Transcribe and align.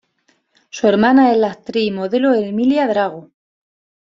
Su 0.71 0.87
hermana 0.87 1.31
es 1.31 1.37
la 1.37 1.51
actriz 1.51 1.89
y 1.89 1.91
modelo 1.91 2.33
Emilia 2.33 2.87
Drago. 2.87 3.29